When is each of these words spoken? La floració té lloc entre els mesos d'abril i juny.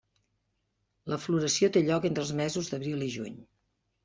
La 1.13 1.19
floració 1.25 1.69
té 1.75 1.83
lloc 1.91 2.09
entre 2.11 2.25
els 2.27 2.33
mesos 2.41 2.71
d'abril 2.73 3.05
i 3.11 3.13
juny. 3.19 3.39